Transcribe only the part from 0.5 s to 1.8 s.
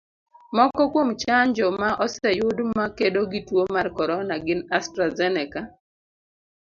Moko kuom chanjo